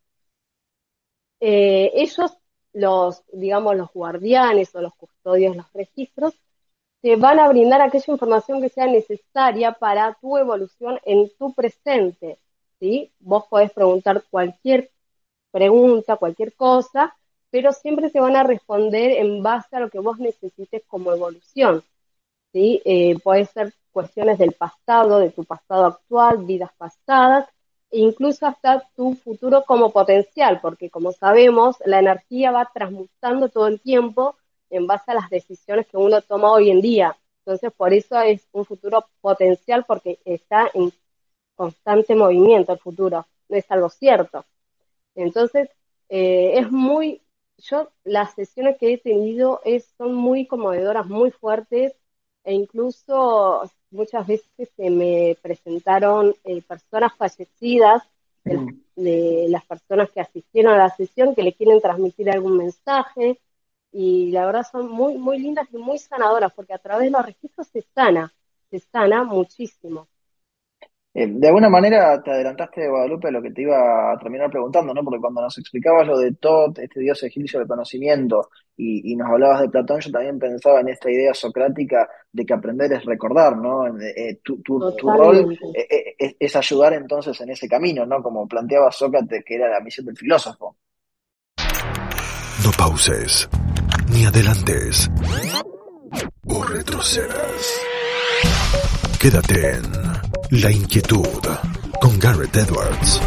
eh, 1.39 1.91
ellos, 1.93 2.37
los, 2.73 3.23
digamos, 3.31 3.75
los 3.75 3.91
guardianes 3.93 4.73
o 4.75 4.81
los 4.81 4.93
custodios, 4.95 5.55
los 5.55 5.71
registros, 5.73 6.33
te 7.01 7.15
van 7.15 7.39
a 7.39 7.47
brindar 7.47 7.81
aquella 7.81 8.11
información 8.13 8.61
que 8.61 8.69
sea 8.69 8.87
necesaria 8.87 9.71
para 9.73 10.15
tu 10.21 10.37
evolución 10.37 10.99
en 11.05 11.29
tu 11.37 11.53
presente. 11.53 12.39
¿sí? 12.79 13.11
Vos 13.19 13.45
podés 13.49 13.71
preguntar 13.71 14.23
cualquier 14.29 14.91
pregunta, 15.51 16.17
cualquier 16.17 16.53
cosa, 16.55 17.15
pero 17.49 17.71
siempre 17.71 18.09
te 18.09 18.19
van 18.19 18.35
a 18.35 18.43
responder 18.43 19.11
en 19.11 19.41
base 19.41 19.75
a 19.75 19.79
lo 19.79 19.89
que 19.89 19.99
vos 19.99 20.19
necesites 20.19 20.83
como 20.87 21.11
evolución. 21.13 21.83
¿sí? 22.53 22.81
Eh, 22.85 23.17
puede 23.23 23.45
ser 23.45 23.73
cuestiones 23.91 24.37
del 24.37 24.53
pasado, 24.53 25.19
de 25.19 25.31
tu 25.31 25.43
pasado 25.45 25.85
actual, 25.85 26.45
vidas 26.45 26.71
pasadas, 26.77 27.47
incluso 27.91 28.45
hasta 28.45 28.87
tu 28.95 29.15
futuro 29.15 29.63
como 29.65 29.91
potencial, 29.91 30.59
porque 30.61 30.89
como 30.89 31.11
sabemos, 31.11 31.77
la 31.85 31.99
energía 31.99 32.51
va 32.51 32.69
transmutando 32.73 33.49
todo 33.49 33.67
el 33.67 33.81
tiempo 33.81 34.35
en 34.69 34.87
base 34.87 35.11
a 35.11 35.15
las 35.15 35.29
decisiones 35.29 35.87
que 35.87 35.97
uno 35.97 36.21
toma 36.21 36.51
hoy 36.51 36.69
en 36.69 36.81
día. 36.81 37.17
Entonces, 37.39 37.71
por 37.75 37.93
eso 37.93 38.19
es 38.21 38.47
un 38.51 38.65
futuro 38.65 39.05
potencial 39.21 39.85
porque 39.87 40.19
está 40.25 40.69
en 40.73 40.91
constante 41.55 42.15
movimiento 42.15 42.73
el 42.73 42.79
futuro, 42.79 43.27
no 43.49 43.57
es 43.57 43.69
algo 43.71 43.89
cierto. 43.89 44.45
Entonces, 45.15 45.69
eh, 46.09 46.53
es 46.59 46.71
muy, 46.71 47.21
yo 47.57 47.91
las 48.03 48.33
sesiones 48.33 48.77
que 48.77 48.93
he 48.93 48.97
tenido 48.97 49.61
es, 49.65 49.85
son 49.97 50.13
muy 50.13 50.47
conmovedoras, 50.47 51.07
muy 51.07 51.31
fuertes, 51.31 51.93
e 52.49 52.53
incluso 52.53 53.61
muchas 53.91 54.25
veces 54.25 54.69
se 54.75 54.89
me 54.89 55.37
presentaron 55.39 56.33
eh, 56.43 56.63
personas 56.63 57.15
fallecidas, 57.15 58.01
mm. 58.43 58.69
de 58.95 59.45
las 59.49 59.63
personas 59.65 60.09
que 60.09 60.19
asistieron 60.19 60.73
a 60.73 60.77
la 60.79 60.89
sesión, 60.89 61.35
que 61.35 61.43
le 61.43 61.53
quieren 61.53 61.79
transmitir 61.79 62.27
algún 62.31 62.57
mensaje, 62.57 63.39
y 63.91 64.31
la 64.31 64.47
verdad 64.47 64.65
son 64.69 64.89
muy, 64.89 65.15
muy 65.19 65.37
lindas 65.37 65.67
y 65.71 65.77
muy 65.77 65.99
sanadoras, 65.99 66.51
porque 66.51 66.73
a 66.73 66.79
través 66.79 67.05
de 67.05 67.11
los 67.11 67.23
registros 67.23 67.67
se 67.67 67.83
sana. 67.93 68.33
se 68.71 68.79
sana 68.79 69.23
muchísimo. 69.23 70.07
Eh, 71.19 71.27
de 71.27 71.47
alguna 71.47 71.67
manera 71.67 72.21
te 72.23 72.31
adelantaste, 72.31 72.87
Guadalupe, 72.87 73.27
a 73.27 73.31
lo 73.31 73.41
que 73.41 73.51
te 73.51 73.63
iba 73.63 74.13
a 74.13 74.17
terminar 74.17 74.49
preguntando, 74.49 74.93
¿no? 74.93 75.03
Porque 75.03 75.19
cuando 75.19 75.41
nos 75.41 75.57
explicabas 75.57 76.07
lo 76.07 76.17
de 76.17 76.31
Tot, 76.35 76.79
este 76.79 77.01
dios 77.01 77.21
egipcio 77.23 77.59
del 77.59 77.67
conocimiento, 77.67 78.49
y, 78.77 79.13
nos 79.17 79.29
hablabas 79.29 79.59
de 79.59 79.67
Platón, 79.67 79.99
yo 79.99 80.11
también 80.11 80.39
pensaba 80.39 80.79
en 80.79 80.87
esta 80.87 81.11
idea 81.11 81.33
socrática 81.33 82.07
de 82.31 82.45
que 82.45 82.53
aprender 82.53 82.93
es 82.93 83.03
recordar, 83.03 83.57
¿no? 83.57 83.85
Eh, 83.99 84.13
eh, 84.15 84.39
tu, 84.41 84.79
rol 84.79 85.57
es, 86.39 86.55
ayudar 86.55 86.93
entonces 86.93 87.41
en 87.41 87.49
ese 87.49 87.67
camino, 87.67 88.05
¿no? 88.05 88.23
Como 88.23 88.47
planteaba 88.47 88.89
Sócrates, 88.89 89.43
que 89.43 89.55
era 89.55 89.69
la 89.69 89.81
misión 89.81 90.05
del 90.05 90.15
filósofo. 90.15 90.77
No 92.63 92.71
pauses, 92.77 93.49
ni 94.13 94.23
adelantes, 94.23 95.11
o 96.47 96.63
retrocedas. 96.63 97.81
Quédate 99.19 99.71
en 99.71 100.08
la 100.51 100.71
inquietud 100.71 101.27
con 102.01 102.17
Garrett 102.17 102.55
Edwards. 102.55 103.21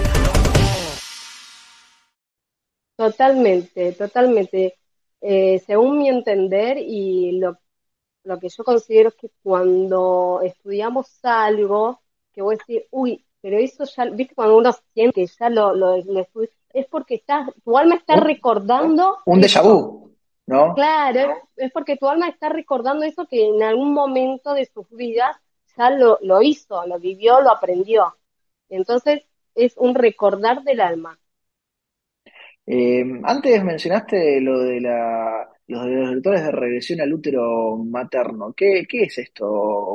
Totalmente, 2.96 3.92
totalmente. 3.92 4.74
Eh, 5.20 5.62
según 5.64 5.98
mi 5.98 6.08
entender 6.08 6.78
y 6.78 7.38
lo, 7.38 7.58
lo, 8.24 8.40
que 8.40 8.48
yo 8.48 8.64
considero 8.64 9.10
es 9.10 9.14
que 9.14 9.30
cuando 9.40 10.40
estudiamos 10.42 11.06
algo, 11.22 12.00
que 12.32 12.42
voy 12.42 12.56
a 12.56 12.58
decir, 12.58 12.88
uy, 12.90 13.24
pero 13.40 13.56
eso 13.56 13.84
ya, 13.84 14.06
viste, 14.06 14.34
cuando 14.34 14.56
uno 14.56 14.72
siente 14.92 15.20
que 15.20 15.26
ya 15.26 15.48
lo, 15.48 15.74
lo, 15.76 15.94
es 15.94 16.86
porque 16.90 17.14
estás, 17.14 17.50
tu 17.64 17.78
alma 17.78 17.94
está 17.96 18.16
recordando. 18.16 19.18
Un 19.26 19.40
déjà 19.40 19.62
vu, 19.62 20.12
¿no? 20.46 20.74
Claro, 20.74 21.36
es 21.54 21.70
porque 21.70 21.96
tu 21.96 22.08
alma 22.08 22.28
está 22.28 22.48
recordando 22.48 23.04
eso 23.04 23.26
que 23.26 23.46
en 23.46 23.62
algún 23.62 23.92
momento 23.92 24.54
de 24.54 24.66
sus 24.66 24.88
vidas 24.90 25.36
ya 25.76 25.90
lo, 25.90 26.18
lo 26.22 26.42
hizo, 26.42 26.86
lo 26.86 26.98
vivió, 26.98 27.40
lo 27.40 27.50
aprendió. 27.50 28.16
Entonces 28.68 29.24
es 29.54 29.74
un 29.76 29.94
recordar 29.94 30.62
del 30.64 30.80
alma. 30.80 31.18
Eh, 32.66 33.04
antes 33.24 33.64
mencionaste 33.64 34.40
lo 34.40 34.60
de 34.60 34.80
la, 34.80 35.48
los 35.66 35.86
directores 35.86 36.44
de 36.44 36.52
regresión 36.52 37.00
al 37.00 37.12
útero 37.12 37.76
materno. 37.78 38.52
¿Qué, 38.56 38.84
qué 38.88 39.04
es 39.04 39.18
esto, 39.18 39.46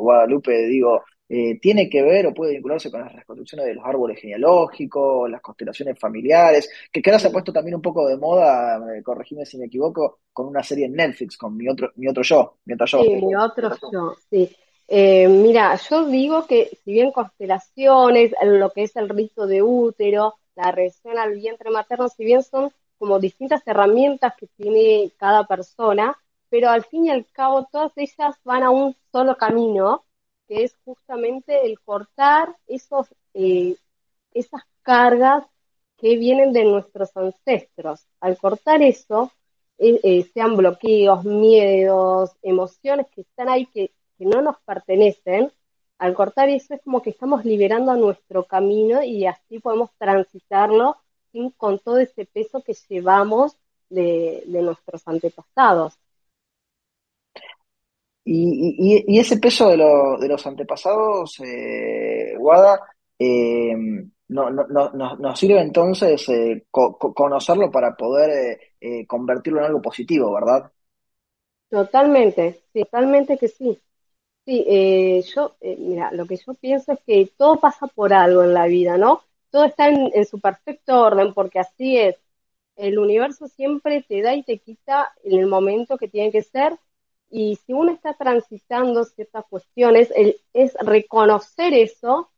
Guadalupe? 0.01 0.67
Digo, 0.67 1.03
eh, 1.29 1.60
¿tiene 1.62 1.89
que 1.89 2.01
ver 2.03 2.27
o 2.27 2.34
puede 2.34 2.53
vincularse 2.53 2.91
con 2.91 3.01
las 3.01 3.13
reconstrucciones 3.13 3.67
de 3.67 3.75
los 3.75 3.86
árboles 3.86 4.19
genealógicos, 4.19 5.29
las 5.29 5.41
constelaciones 5.41 5.98
familiares? 6.00 6.69
Que 6.91 7.01
ahora 7.05 7.19
se 7.19 7.27
ha 7.27 7.31
puesto 7.31 7.53
también 7.53 7.75
un 7.75 7.81
poco 7.81 8.07
de 8.07 8.17
moda, 8.17 8.79
eh, 8.98 9.01
corregime 9.03 9.46
si 9.46 9.57
me 9.57 9.65
equivoco, 9.65 10.19
con 10.34 10.48
una 10.48 10.63
serie 10.63 10.86
en 10.86 10.93
Netflix, 10.93 11.38
con 11.38 11.55
mi 11.55 11.67
otro, 11.69 11.91
mi 11.96 12.07
otro 12.07 12.24
yo, 12.24 12.57
mi 12.65 12.74
otro 12.74 12.86
yo. 12.86 13.05
Sí, 13.05 13.15
mi 13.15 13.36
otro 13.36 13.72
yo, 13.91 14.15
sí. 14.29 14.55
Eh, 14.89 15.27
mira, 15.27 15.75
yo 15.89 16.06
digo 16.06 16.48
que 16.48 16.77
si 16.84 16.94
bien 16.94 17.12
constelaciones, 17.12 18.32
lo 18.44 18.72
que 18.72 18.84
es 18.84 18.96
el 18.96 19.10
rito 19.10 19.46
de 19.48 19.62
útero, 19.62 20.36
la 20.56 20.72
regresión 20.72 21.17
al 21.20 21.36
vientre 21.36 21.70
materno, 21.70 22.08
si 22.10 22.24
bien 22.24 22.41
son 22.44 22.72
como 22.98 23.20
distintas 23.20 23.62
herramientas 23.67 24.34
que 24.38 24.48
tiene 24.58 25.12
cada 25.17 25.46
persona, 25.46 26.17
pero 26.50 26.70
al 26.70 26.84
fin 26.86 27.06
y 27.06 27.10
al 27.12 27.25
cabo 27.32 27.67
todas 27.72 27.91
ellas 27.98 28.36
van 28.44 28.63
a 28.63 28.70
un 28.72 28.96
solo 29.12 29.36
camino, 29.38 30.06
que 30.48 30.63
es 30.63 30.75
justamente 30.86 31.65
el 31.65 31.79
cortar 31.82 32.56
esos, 32.67 33.08
eh, 33.34 33.75
esas 34.34 34.62
cargas 34.84 35.46
que 35.98 36.17
vienen 36.17 36.53
de 36.53 36.63
nuestros 36.65 37.15
ancestros. 37.17 38.06
Al 38.22 38.38
cortar 38.38 38.82
eso, 38.82 39.32
eh, 39.79 40.24
sean 40.34 40.56
bloqueos, 40.58 41.24
miedos, 41.25 42.32
emociones 42.41 43.08
que 43.13 43.22
están 43.22 43.50
ahí 43.50 43.65
que 43.67 43.91
que 44.18 44.26
no 44.26 44.42
nos 44.42 44.60
pertenecen, 44.62 45.52
al 46.00 46.14
cortar 46.14 46.50
eso 46.50 46.76
es 46.76 46.82
como 46.82 47.02
que 47.02 47.10
estamos 47.10 47.46
liberando 47.46 47.96
nuestro 47.96 48.44
camino 48.44 49.04
y 49.04 49.26
así 49.26 49.60
podemos 49.60 49.90
transitarlo 49.98 50.98
sin, 51.32 51.52
con 51.52 51.80
todo 51.80 51.98
ese 51.98 52.26
peso 52.26 52.62
que 52.62 52.76
llevamos 52.90 53.58
de, 53.90 54.44
nuestros 54.48 55.08
antepasados. 55.08 55.98
Y, 58.24 59.18
ese 59.18 59.38
peso 59.38 59.70
de, 59.70 59.78
de 59.78 60.28
los 60.28 60.46
antepasados, 60.46 61.40
eh, 61.40 62.36
Guada, 62.38 62.82
eh, 63.18 63.74
no, 64.30 64.50
no, 64.50 64.68
no, 64.68 65.16
nos 65.16 65.40
sirve 65.40 65.62
entonces 65.62 66.28
eh, 66.30 66.66
conocerlo 66.70 67.72
para 67.72 67.96
poder 67.96 68.60
eh, 68.80 69.08
convertirlo 69.08 69.60
en 69.60 69.66
algo 69.66 69.82
positivo, 69.82 70.34
¿verdad? 70.34 70.72
Totalmente, 71.70 72.62
totalmente 72.74 73.38
que 73.38 73.48
sí. 73.48 73.80
Sí, 74.48 74.63
eh, 74.66 75.22
yo, 75.36 75.58
eh, 75.60 75.75
mira, 75.77 76.10
lo 76.13 76.25
que 76.25 76.38
yo 76.38 76.54
pienso 76.54 76.94
es 76.94 77.00
que 77.06 77.30
todo 77.38 77.60
pasa 77.60 77.88
por 77.88 78.13
algo 78.13 78.44
en 78.44 78.54
la 78.54 78.66
vida, 78.68 78.98
¿no? 78.98 79.22
Todo 79.50 79.66
está 79.66 79.89
en, 79.89 80.25
su 80.25 80.39
perfecto 80.39 81.01
orden, 81.01 81.34
porque 81.34 81.60
así 81.60 81.98
es. 81.98 82.16
El 82.77 82.98
universo 83.00 83.48
siempre 83.50 84.04
te 84.08 84.22
da 84.22 84.36
y 84.36 84.44
te 84.44 84.60
quita 84.60 85.13
en 85.24 85.39
el 85.39 85.48
momento 85.48 85.98
que 85.98 86.08
tiene 86.08 86.32
que 86.32 86.44
ser, 86.44 86.77
y 87.30 87.58
si 87.66 87.74
uno 87.74 87.92
está 87.92 88.13
transitando 88.13 89.04
ciertas 89.04 89.44
cuestiones, 89.50 90.13
es 90.54 90.74
reconocer 90.80 91.74
eso, 91.74 92.32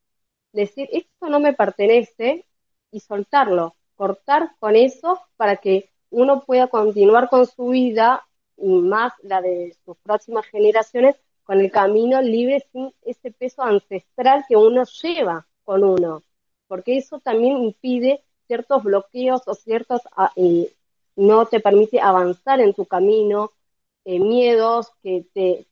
decir, 0.54 0.90
esto 0.92 1.30
no 1.30 1.40
me 1.40 1.54
pertenece, 1.54 2.46
y 2.92 3.02
soltarlo, 3.02 3.76
cortar 3.96 4.56
con 4.60 4.76
eso 4.76 5.22
para 5.38 5.58
que 5.58 5.92
uno 6.10 6.42
pueda 6.46 6.68
continuar 6.68 7.30
con 7.30 7.46
su 7.46 7.70
vida 7.70 8.28
y 8.58 8.68
más 8.70 9.14
la 9.24 9.42
de 9.42 9.76
sus 9.86 9.98
próximas 10.00 10.46
generaciones 10.48 11.16
con 11.50 11.62
el 11.62 11.72
camino 11.72 12.22
libre 12.22 12.64
sin 12.72 12.94
ese 13.02 13.32
peso 13.32 13.64
ancestral 13.64 14.46
que 14.48 14.56
uno 14.56 14.84
lleva 15.02 15.48
con 15.64 15.84
uno, 15.84 16.22
porque 16.68 16.96
eso 16.96 17.20
también 17.20 17.58
impide 17.58 18.24
ciertos 18.46 18.84
bloqueos 18.84 19.42
o 19.48 19.56
ciertos, 19.56 20.02
ah, 20.16 20.32
no 21.16 21.48
te 21.48 21.60
permite 21.60 22.00
avanzar 22.00 22.62
en 22.62 22.76
tu 22.76 22.86
camino, 22.86 23.50
eh, 24.06 24.20
miedos 24.20 24.92
que 25.02 25.26
te 25.34 25.66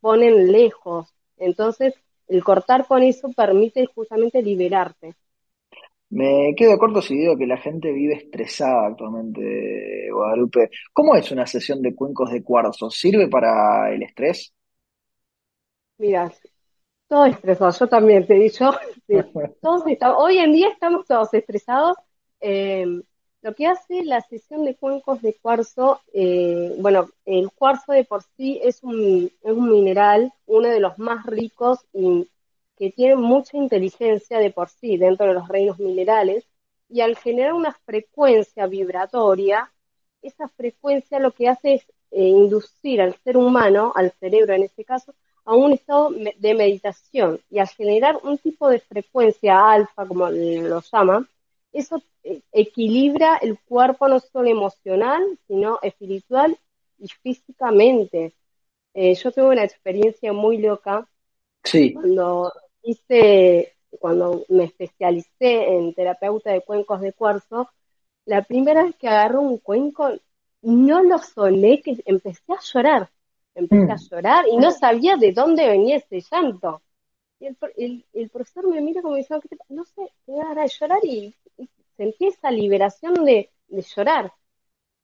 ponen 0.00 0.50
lejos. 0.50 1.14
Entonces, 1.36 1.92
el 2.26 2.42
cortar 2.42 2.86
con 2.86 3.02
eso 3.02 3.28
permite 3.36 3.84
justamente 3.94 4.40
liberarte. 4.40 5.16
Me 6.10 6.54
quedo 6.56 6.76
corto 6.76 7.00
si 7.00 7.16
digo 7.16 7.36
que 7.36 7.46
la 7.46 7.56
gente 7.56 7.92
vive 7.92 8.14
estresada 8.14 8.88
actualmente, 8.88 10.08
Guadalupe. 10.12 10.70
¿Cómo 10.92 11.14
es 11.14 11.30
una 11.30 11.46
sesión 11.46 11.80
de 11.82 11.94
cuencos 11.94 12.32
de 12.32 12.42
cuarzo? 12.42 12.90
¿Sirve 12.90 13.28
para 13.28 13.92
el 13.92 14.02
estrés? 14.02 14.52
Mira, 15.98 16.32
todo 17.08 17.26
estresado, 17.26 17.70
yo 17.78 17.86
también 17.88 18.26
te 18.26 18.36
he 18.36 18.40
dicho, 18.40 18.72
todos 19.62 19.84
hoy 20.16 20.38
en 20.38 20.52
día 20.52 20.68
estamos 20.68 21.06
todos 21.06 21.32
estresados. 21.32 21.96
Eh, 22.40 22.86
lo 23.42 23.54
que 23.54 23.66
hace 23.66 24.04
la 24.04 24.20
sesión 24.20 24.64
de 24.64 24.74
cuencos 24.74 25.22
de 25.22 25.34
cuarzo, 25.34 26.00
eh, 26.12 26.76
bueno, 26.78 27.08
el 27.24 27.50
cuarzo 27.52 27.92
de 27.92 28.04
por 28.04 28.22
sí 28.36 28.60
es 28.62 28.82
un, 28.82 29.30
es 29.42 29.52
un 29.52 29.70
mineral, 29.70 30.32
uno 30.46 30.68
de 30.68 30.80
los 30.80 30.98
más 30.98 31.24
ricos 31.24 31.78
y 31.92 32.28
que 32.80 32.90
tiene 32.90 33.14
mucha 33.14 33.58
inteligencia 33.58 34.38
de 34.38 34.50
por 34.50 34.70
sí 34.70 34.96
dentro 34.96 35.26
de 35.26 35.34
los 35.34 35.46
reinos 35.48 35.78
minerales, 35.78 36.46
y 36.88 37.02
al 37.02 37.14
generar 37.14 37.52
una 37.52 37.74
frecuencia 37.84 38.66
vibratoria, 38.66 39.70
esa 40.22 40.48
frecuencia 40.48 41.20
lo 41.20 41.30
que 41.30 41.50
hace 41.50 41.74
es 41.74 41.82
eh, 42.10 42.24
inducir 42.24 43.02
al 43.02 43.14
ser 43.22 43.36
humano, 43.36 43.92
al 43.94 44.12
cerebro 44.12 44.54
en 44.54 44.62
este 44.62 44.86
caso, 44.86 45.14
a 45.44 45.54
un 45.54 45.72
estado 45.72 46.08
de 46.10 46.54
meditación 46.54 47.38
y 47.50 47.58
al 47.58 47.68
generar 47.68 48.18
un 48.22 48.38
tipo 48.38 48.70
de 48.70 48.80
frecuencia 48.80 49.70
alfa, 49.70 50.06
como 50.06 50.30
lo 50.30 50.80
llaman, 50.80 51.28
eso 51.74 52.02
eh, 52.24 52.40
equilibra 52.50 53.36
el 53.42 53.58
cuerpo 53.58 54.08
no 54.08 54.20
solo 54.20 54.48
emocional, 54.48 55.22
sino 55.46 55.78
espiritual 55.82 56.56
y 56.98 57.08
físicamente. 57.08 58.32
Eh, 58.94 59.14
yo 59.16 59.32
tuve 59.32 59.50
una 59.50 59.64
experiencia 59.64 60.32
muy 60.32 60.56
loca 60.56 61.06
sí. 61.62 61.92
cuando 61.92 62.50
hice, 62.82 63.74
cuando 63.98 64.44
me 64.48 64.64
especialicé 64.64 65.76
en 65.76 65.94
terapeuta 65.94 66.52
de 66.52 66.62
cuencos 66.62 67.00
de 67.00 67.12
cuarzo, 67.12 67.70
la 68.26 68.42
primera 68.42 68.84
vez 68.84 68.96
que 68.96 69.08
agarró 69.08 69.40
un 69.40 69.58
cuenco, 69.58 70.10
no 70.62 71.02
lo 71.02 71.18
solé, 71.18 71.80
que 71.80 71.96
empecé 72.04 72.52
a 72.52 72.60
llorar, 72.60 73.10
empecé 73.54 73.90
a 73.90 73.96
mm. 73.96 74.08
llorar 74.10 74.44
y 74.48 74.56
no 74.56 74.70
sabía 74.70 75.16
de 75.16 75.32
dónde 75.32 75.66
venía 75.66 75.96
ese 75.96 76.20
llanto. 76.30 76.82
Y 77.38 77.46
el, 77.46 78.04
el, 78.12 78.28
profesor 78.28 78.68
me 78.68 78.80
mira 78.82 79.00
como 79.00 79.14
diciendo, 79.14 79.42
no 79.70 79.84
sé, 79.84 80.12
tenía 80.26 80.44
ganas 80.44 80.70
de 80.70 80.76
llorar 80.78 80.98
y, 81.02 81.34
sentí 81.96 82.26
esa 82.26 82.50
liberación 82.50 83.14
de, 83.24 83.50
de, 83.68 83.82
llorar. 83.82 84.32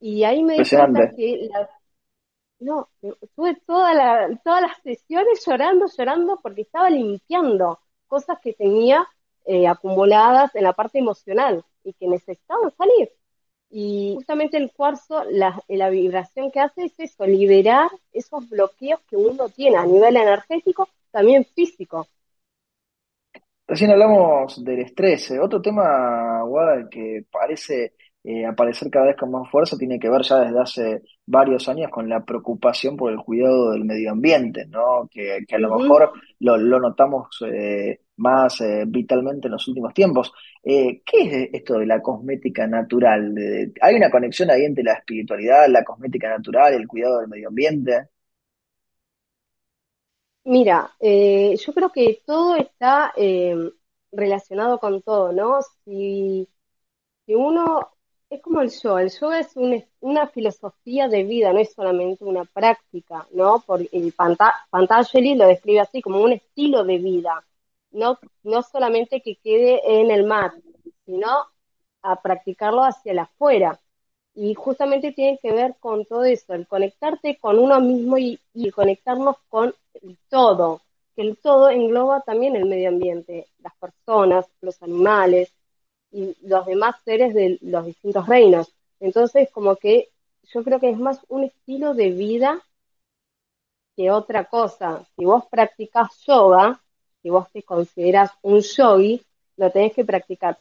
Y 0.01 0.25
ahí 0.25 0.43
me 0.43 0.59
di 0.59 0.69
cuenta 0.69 1.11
que 1.15 1.49
la, 1.51 1.69
no, 2.59 2.89
estuve 3.21 3.57
toda 3.67 3.95
la, 3.95 4.41
todas 4.43 4.63
las 4.63 4.79
sesiones 4.83 5.45
llorando, 5.47 5.87
llorando 5.97 6.39
porque 6.43 6.63
estaba 6.63 6.91
limpiando 6.91 7.79
cosas 8.07 8.39
que 8.41 8.53
tenía 8.53 9.07
eh, 9.45 9.67
acumuladas 9.67 10.55
en 10.55 10.65
la 10.65 10.73
parte 10.73 10.99
emocional 10.99 11.65
y 11.85 11.93
que 11.93 12.09
necesitaban 12.09 12.71
salir. 12.77 13.11
Y 13.69 14.13
justamente 14.15 14.57
el 14.57 14.73
cuarzo, 14.73 15.25
la, 15.25 15.91
vibración 15.91 16.51
que 16.51 16.61
hace 16.61 16.85
es 16.85 16.99
eso, 16.99 17.27
liberar 17.27 17.91
esos 18.13 18.49
bloqueos 18.49 19.01
que 19.09 19.17
uno 19.17 19.49
tiene 19.49 19.77
a 19.77 19.85
nivel 19.85 20.17
energético, 20.17 20.89
también 21.11 21.45
físico. 21.45 22.07
Recién 23.67 23.91
hablamos 23.91 24.65
del 24.65 24.81
estrés. 24.81 25.33
Eh, 25.33 25.41
otro 25.41 25.61
tema, 25.61 26.43
Guada, 26.43 26.89
que 26.89 27.25
parece 27.31 27.95
eh, 28.27 28.45
aparecer 28.45 28.91
cada 28.91 29.07
vez 29.07 29.17
con 29.17 29.31
más 29.31 29.49
fuerza 29.51 29.79
tiene 29.79 29.99
que 29.99 30.11
ver 30.11 30.23
ya 30.23 30.41
desde 30.41 30.61
hace 30.61 31.03
varios 31.25 31.69
años 31.69 31.91
con 31.91 32.09
la 32.09 32.25
preocupación 32.25 32.97
por 32.97 33.13
el 33.13 33.19
cuidado 33.19 33.71
del 33.73 33.85
medio 33.85 34.11
ambiente, 34.11 34.67
¿no? 34.67 35.09
Que, 35.11 35.45
a 35.51 35.59
lo 35.59 35.79
mejor 35.79 36.13
lo, 36.41 36.59
notamos 36.81 37.29
eh, 37.51 38.01
más 38.17 38.63
vitalmente 38.89 39.49
en 39.49 39.53
los 39.53 39.69
últimos 39.69 39.95
tiempos. 39.95 40.33
¿Qué 40.63 41.03
es 41.13 41.51
esto 41.53 41.79
de 41.79 41.87
la 41.87 42.03
cosmética 42.03 42.67
natural? 42.67 43.35
¿Hay 43.81 43.95
una 43.95 44.11
conexión 44.11 44.51
ahí 44.51 44.65
entre 44.65 44.85
la 44.85 44.95
espiritualidad, 44.95 45.69
la 45.69 45.85
cosmética 45.85 46.29
natural, 46.29 46.75
el 46.75 46.89
cuidado 46.89 47.21
del 47.21 47.29
medio 47.29 47.49
ambiente? 47.49 48.09
Mira, 50.47 50.95
eh, 51.01 51.57
yo 51.57 51.75
creo 51.75 51.91
que 51.91 52.23
todo 52.25 52.55
está 52.57 53.13
eh, 53.17 53.57
relacionado 54.13 54.79
con 54.79 55.03
todo, 55.03 55.33
¿no? 55.33 55.61
Si, 55.85 56.49
si, 57.27 57.35
uno, 57.35 57.96
es 58.31 58.43
como 58.43 58.61
el 58.61 58.71
yoga, 58.71 59.03
el 59.03 59.11
yoga 59.11 59.41
es 59.41 59.55
una 60.01 60.27
filosofía 60.29 61.09
de 61.09 61.25
vida, 61.25 61.53
no 61.53 61.61
es 61.61 61.73
solamente 61.73 62.25
una 62.25 62.45
práctica, 62.45 63.27
¿no? 63.33 63.61
Por 63.61 63.83
el 63.93 64.13
Patanjali 64.13 65.35
lo 65.35 65.47
describe 65.47 65.81
así, 65.81 66.03
como 66.03 66.21
un 66.21 66.33
estilo 66.33 66.85
de 66.85 66.99
vida, 66.99 67.45
no, 67.93 68.19
no 68.43 68.63
solamente 68.63 69.23
que 69.23 69.37
quede 69.37 70.01
en 70.01 70.11
el 70.11 70.25
mat, 70.25 70.55
sino 71.05 71.29
a 72.03 72.21
practicarlo 72.23 72.83
hacia 72.83 73.13
el 73.13 73.21
afuera. 73.21 73.81
Y 74.35 74.55
justamente 74.55 75.13
tiene 75.13 75.39
que 75.41 75.53
ver 75.53 75.77
con 75.81 76.05
todo 76.05 76.25
eso, 76.25 76.53
el 76.53 76.67
conectarte 76.67 77.39
con 77.39 77.59
uno 77.59 77.81
mismo 77.81 78.19
y, 78.19 78.39
conectarnos 78.75 79.37
con 79.49 79.75
el 79.95 80.19
todo, 80.29 80.83
que 81.15 81.23
el 81.23 81.39
todo 81.39 81.71
engloba 81.71 82.21
también 82.21 82.55
el 82.57 82.67
medio 82.67 82.89
ambiente, 82.91 83.47
las 83.61 83.75
personas, 83.77 84.47
los 84.61 84.83
animales 84.83 85.55
y 86.11 86.37
los 86.43 86.67
demás 86.67 86.97
seres 87.05 87.35
de 87.35 87.59
los 87.63 87.87
distintos 87.87 88.27
reinos. 88.29 88.73
Entonces, 89.01 89.51
como 89.51 89.77
que 89.77 90.09
yo 90.45 90.63
creo 90.65 90.81
que 90.81 90.91
es 90.91 90.99
más 90.99 91.21
un 91.29 91.45
estilo 91.45 91.95
de 91.95 92.11
vida 92.11 92.63
que 93.97 94.11
otra 94.11 94.45
cosa. 94.45 95.07
Si 95.17 95.25
vos 95.25 95.45
practicas 95.51 96.11
yoga, 96.27 96.81
si 97.23 97.31
vos 97.31 97.51
te 97.53 97.63
consideras 97.63 98.31
un 98.43 98.61
yogi, 98.61 99.23
lo 99.57 99.71
tenés 99.71 99.95
que 99.95 100.05
practicar 100.05 100.59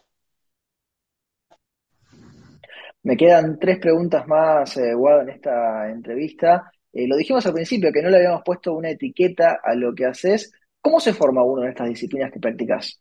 me 3.06 3.16
quedan 3.16 3.60
tres 3.60 3.78
preguntas 3.78 4.28
más, 4.28 4.78
eh, 4.78 4.94
en 4.94 5.30
esta 5.30 5.90
entrevista. 5.92 6.72
Eh, 6.92 7.08
lo 7.08 7.16
dijimos 7.18 7.46
al 7.46 7.54
principio, 7.54 7.92
que 7.94 8.02
no 8.02 8.10
le 8.10 8.18
habíamos 8.18 8.42
puesto 8.44 8.74
una 8.74 8.90
etiqueta 8.90 9.60
a 9.64 9.76
lo 9.76 9.94
que 9.94 10.06
haces. 10.06 10.52
¿Cómo 10.82 11.00
se 11.00 11.14
forma 11.14 11.44
uno 11.44 11.62
de 11.62 11.70
estas 11.70 11.88
disciplinas 11.88 12.32
que 12.32 12.40
practicas? 12.40 13.00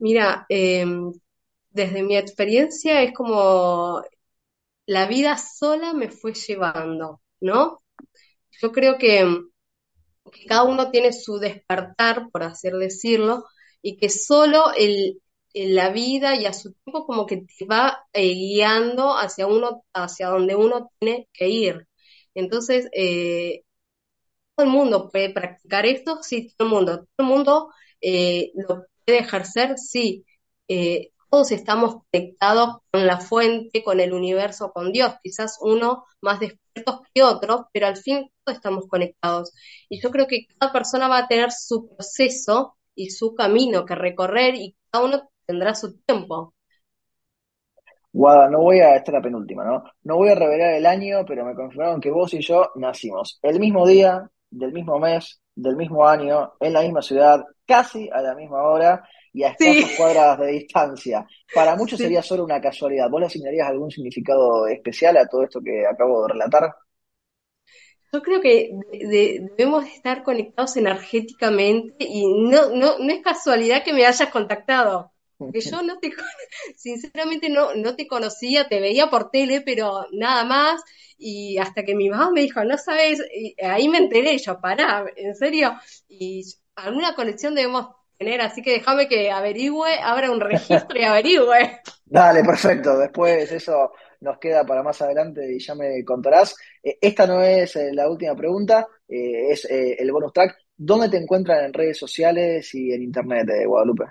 Mira, 0.00 0.46
em, 0.48 1.12
desde 1.70 2.02
mi 2.02 2.16
experiencia 2.16 3.02
es 3.02 3.12
como 3.14 4.02
la 4.86 5.06
vida 5.08 5.38
sola 5.38 5.94
me 5.94 6.10
fue 6.10 6.34
llevando, 6.34 7.22
¿no? 7.40 7.82
Yo 8.62 8.72
creo 8.72 8.98
que, 8.98 9.24
que 10.32 10.46
cada 10.46 10.64
uno 10.64 10.90
tiene 10.90 11.12
su 11.12 11.38
despertar, 11.38 12.30
por 12.32 12.42
así 12.44 12.70
decirlo, 12.70 13.44
y 13.82 13.96
que 13.98 14.08
solo 14.10 14.72
el, 14.76 15.20
la 15.54 15.90
vida 15.90 16.36
y 16.36 16.46
a 16.46 16.52
su 16.52 16.72
tiempo 16.74 17.06
como 17.06 17.26
que 17.26 17.38
te 17.38 17.66
va 17.66 18.06
eh, 18.12 18.34
guiando 18.34 19.16
hacia 19.18 19.46
uno, 19.46 19.84
hacia 19.94 20.28
donde 20.28 20.56
uno 20.56 20.90
tiene 21.00 21.28
que 21.32 21.48
ir. 21.48 21.88
Entonces, 22.34 22.88
eh, 22.94 23.62
todo 24.56 24.66
el 24.66 24.72
mundo 24.72 25.10
puede 25.10 25.32
practicar 25.32 25.86
esto, 25.86 26.22
sí, 26.22 26.52
todo 26.56 26.68
el 26.68 26.74
mundo, 26.74 26.96
todo 27.16 27.26
el 27.26 27.26
mundo 27.26 27.70
eh, 28.00 28.52
lo 28.54 28.84
ejercer, 29.18 29.76
sí. 29.78 30.24
todos 31.30 31.52
estamos 31.52 31.96
conectados 32.10 32.78
con 32.90 33.06
la 33.06 33.20
fuente, 33.20 33.82
con 33.84 34.00
el 34.00 34.12
universo, 34.12 34.72
con 34.72 34.92
Dios, 34.92 35.14
quizás 35.22 35.58
uno 35.60 36.04
más 36.20 36.40
despiertos 36.40 37.00
que 37.14 37.22
otros, 37.22 37.62
pero 37.72 37.86
al 37.86 37.96
fin 37.96 38.30
todos 38.44 38.56
estamos 38.58 38.86
conectados. 38.88 39.52
Y 39.88 40.00
yo 40.00 40.10
creo 40.10 40.26
que 40.26 40.46
cada 40.58 40.72
persona 40.72 41.08
va 41.08 41.18
a 41.18 41.28
tener 41.28 41.50
su 41.52 41.88
proceso 41.88 42.76
y 42.94 43.10
su 43.10 43.34
camino 43.34 43.84
que 43.84 43.94
recorrer 43.94 44.54
y 44.56 44.76
cada 44.90 45.04
uno 45.04 45.30
tendrá 45.46 45.74
su 45.74 45.98
tiempo. 46.00 46.54
Guada, 48.12 48.50
no 48.50 48.60
voy 48.60 48.80
a, 48.80 48.96
esta 48.96 49.12
la 49.12 49.22
penúltima, 49.22 49.64
¿no? 49.64 49.84
No 50.02 50.16
voy 50.16 50.30
a 50.30 50.34
revelar 50.34 50.74
el 50.74 50.84
año, 50.84 51.24
pero 51.26 51.44
me 51.44 51.54
confirmaron 51.54 52.00
que 52.00 52.10
vos 52.10 52.34
y 52.34 52.40
yo 52.40 52.70
nacimos 52.74 53.38
el 53.42 53.60
mismo 53.60 53.86
día, 53.86 54.28
del 54.50 54.72
mismo 54.72 54.98
mes, 54.98 55.40
del 55.62 55.76
mismo 55.76 56.06
año, 56.06 56.54
en 56.60 56.72
la 56.72 56.82
misma 56.82 57.02
ciudad, 57.02 57.44
casi 57.66 58.08
a 58.10 58.20
la 58.20 58.34
misma 58.34 58.62
hora 58.62 59.02
y 59.32 59.42
a 59.44 59.50
escasas 59.50 59.96
cuadras 59.96 60.38
de 60.38 60.46
distancia. 60.48 61.26
Para 61.54 61.76
muchos 61.76 61.98
sería 61.98 62.22
solo 62.22 62.44
una 62.44 62.60
casualidad. 62.60 63.08
¿Vos 63.08 63.20
le 63.20 63.26
asignarías 63.26 63.68
algún 63.68 63.90
significado 63.90 64.66
especial 64.66 65.16
a 65.16 65.26
todo 65.26 65.44
esto 65.44 65.60
que 65.62 65.86
acabo 65.86 66.22
de 66.22 66.32
relatar? 66.32 66.74
Yo 68.12 68.22
creo 68.22 68.40
que 68.40 68.72
debemos 68.90 69.84
estar 69.86 70.24
conectados 70.24 70.76
energéticamente 70.76 72.04
y 72.08 72.26
no, 72.26 72.70
no, 72.70 72.98
no 72.98 73.12
es 73.12 73.22
casualidad 73.22 73.84
que 73.84 73.92
me 73.92 74.04
hayas 74.04 74.30
contactado. 74.30 75.12
Porque 75.40 75.62
yo 75.62 75.82
no 75.82 75.98
te, 75.98 76.12
sinceramente 76.76 77.48
no, 77.48 77.74
no 77.74 77.96
te 77.96 78.06
conocía, 78.06 78.68
te 78.68 78.78
veía 78.78 79.08
por 79.08 79.30
tele, 79.30 79.62
pero 79.62 80.06
nada 80.12 80.44
más. 80.44 80.82
Y 81.16 81.56
hasta 81.56 81.82
que 81.82 81.94
mi 81.94 82.10
mamá 82.10 82.30
me 82.30 82.42
dijo, 82.42 82.62
no 82.62 82.76
sabes, 82.76 83.22
ahí 83.62 83.88
me 83.88 83.96
enteré, 83.96 84.36
yo, 84.36 84.60
pará, 84.60 85.06
en 85.16 85.34
serio. 85.34 85.72
Y 86.10 86.44
alguna 86.74 87.14
conexión 87.14 87.54
debemos 87.54 87.88
tener, 88.18 88.42
así 88.42 88.60
que 88.60 88.72
déjame 88.72 89.08
que 89.08 89.30
averigüe, 89.30 89.98
abra 90.02 90.30
un 90.30 90.40
registro 90.40 90.98
y 90.98 91.04
averigüe. 91.04 91.80
Dale, 92.04 92.44
perfecto. 92.44 92.98
Después 92.98 93.50
eso 93.50 93.92
nos 94.20 94.38
queda 94.38 94.62
para 94.66 94.82
más 94.82 95.00
adelante 95.00 95.50
y 95.50 95.58
ya 95.58 95.74
me 95.74 96.04
contarás. 96.04 96.54
Eh, 96.82 96.98
esta 97.00 97.26
no 97.26 97.42
es 97.42 97.76
eh, 97.76 97.92
la 97.94 98.10
última 98.10 98.36
pregunta, 98.36 98.86
eh, 99.08 99.52
es 99.52 99.64
el 99.70 100.12
bonus 100.12 100.34
track. 100.34 100.54
¿Dónde 100.76 101.08
te 101.08 101.16
encuentran 101.16 101.64
en 101.64 101.72
redes 101.72 101.96
sociales 101.96 102.74
y 102.74 102.92
en 102.92 103.02
internet, 103.02 103.46
de 103.46 103.64
Guadalupe? 103.64 104.04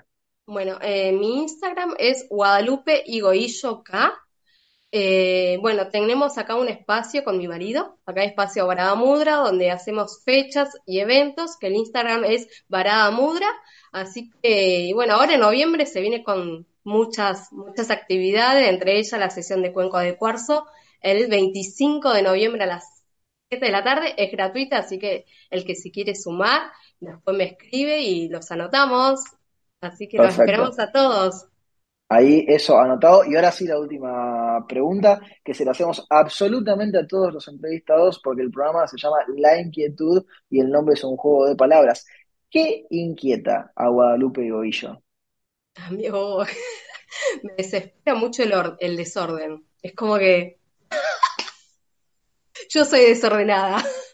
Bueno, 0.50 0.78
eh, 0.82 1.12
mi 1.12 1.38
Instagram 1.42 1.94
es 1.96 2.26
Guadalupe 2.28 3.04
Igoillo 3.06 3.84
K. 3.84 4.12
Eh, 4.90 5.58
bueno, 5.60 5.88
tenemos 5.90 6.38
acá 6.38 6.56
un 6.56 6.66
espacio 6.66 7.22
con 7.22 7.38
mi 7.38 7.46
marido, 7.46 8.00
acá 8.04 8.24
espacio 8.24 8.66
Varada 8.66 8.96
Mudra, 8.96 9.36
donde 9.36 9.70
hacemos 9.70 10.24
fechas 10.24 10.70
y 10.86 10.98
eventos, 10.98 11.56
que 11.56 11.68
el 11.68 11.76
Instagram 11.76 12.24
es 12.24 12.48
Varada 12.66 13.12
Mudra, 13.12 13.46
así 13.92 14.32
que, 14.42 14.90
bueno, 14.92 15.14
ahora 15.14 15.34
en 15.34 15.40
noviembre 15.40 15.86
se 15.86 16.00
viene 16.00 16.24
con 16.24 16.66
muchas, 16.82 17.52
muchas 17.52 17.92
actividades, 17.92 18.68
entre 18.68 18.98
ellas 18.98 19.20
la 19.20 19.30
sesión 19.30 19.62
de 19.62 19.72
Cuenco 19.72 19.98
de 19.98 20.16
Cuarzo, 20.16 20.66
el 21.00 21.28
25 21.28 22.12
de 22.12 22.22
noviembre 22.22 22.64
a 22.64 22.66
las 22.66 23.04
7 23.50 23.66
de 23.66 23.72
la 23.72 23.84
tarde, 23.84 24.14
es 24.16 24.32
gratuita, 24.32 24.78
así 24.78 24.98
que 24.98 25.26
el 25.48 25.64
que 25.64 25.76
si 25.76 25.92
quiere 25.92 26.16
sumar, 26.16 26.72
después 26.98 27.36
me 27.36 27.44
escribe 27.44 28.00
y 28.00 28.28
los 28.28 28.50
anotamos, 28.50 29.20
Así 29.80 30.08
que 30.08 30.18
los 30.18 30.38
esperamos 30.38 30.78
a 30.78 30.92
todos. 30.92 31.46
Ahí 32.08 32.44
eso 32.48 32.78
anotado. 32.78 33.24
Y 33.24 33.36
ahora 33.36 33.52
sí 33.52 33.66
la 33.66 33.78
última 33.78 34.66
pregunta, 34.66 35.20
que 35.44 35.54
se 35.54 35.64
la 35.64 35.70
hacemos 35.70 36.04
absolutamente 36.10 36.98
a 36.98 37.06
todos 37.06 37.32
los 37.32 37.46
entrevistados, 37.48 38.20
porque 38.22 38.42
el 38.42 38.50
programa 38.50 38.86
se 38.88 38.98
llama 38.98 39.18
La 39.36 39.60
Inquietud 39.60 40.24
y 40.50 40.60
el 40.60 40.70
nombre 40.70 40.94
es 40.94 41.04
un 41.04 41.16
juego 41.16 41.46
de 41.46 41.56
palabras. 41.56 42.04
¿Qué 42.50 42.86
inquieta 42.90 43.72
a 43.76 43.88
Guadalupe 43.88 44.44
y 44.44 44.50
Goillo? 44.50 45.02
Amigo, 45.76 46.44
me 47.44 47.54
desespera 47.56 48.16
mucho 48.16 48.42
el, 48.42 48.52
el 48.80 48.96
desorden. 48.96 49.64
Es 49.80 49.94
como 49.94 50.18
que 50.18 50.58
yo 52.68 52.84
soy 52.84 53.00
desordenada 53.00 53.78
es 53.78 54.09